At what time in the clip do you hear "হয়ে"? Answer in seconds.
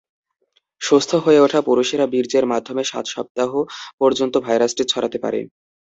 1.23-1.39